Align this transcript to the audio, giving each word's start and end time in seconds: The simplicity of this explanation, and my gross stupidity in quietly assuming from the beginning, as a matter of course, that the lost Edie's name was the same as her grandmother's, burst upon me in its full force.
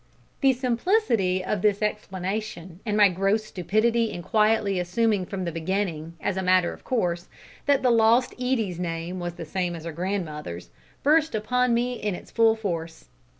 The 0.41 0.53
simplicity 0.53 1.43
of 1.43 1.61
this 1.61 1.79
explanation, 1.83 2.79
and 2.87 2.97
my 2.97 3.07
gross 3.07 3.43
stupidity 3.45 4.05
in 4.11 4.23
quietly 4.23 4.79
assuming 4.79 5.27
from 5.27 5.45
the 5.45 5.51
beginning, 5.51 6.15
as 6.19 6.37
a 6.37 6.41
matter 6.41 6.73
of 6.73 6.83
course, 6.83 7.27
that 7.67 7.83
the 7.83 7.91
lost 7.91 8.33
Edie's 8.39 8.79
name 8.79 9.19
was 9.19 9.33
the 9.35 9.45
same 9.45 9.75
as 9.75 9.83
her 9.83 9.91
grandmother's, 9.91 10.71
burst 11.03 11.35
upon 11.35 11.75
me 11.75 12.01
in 12.01 12.15
its 12.15 12.31
full 12.31 12.55
force. 12.55 13.09